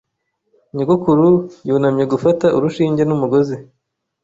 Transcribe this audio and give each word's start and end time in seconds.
Nyogokuru 0.75 1.27
yunamye 1.67 2.05
gufata 2.13 2.45
urushinge 2.57 3.03
n'umugozi. 3.05 3.55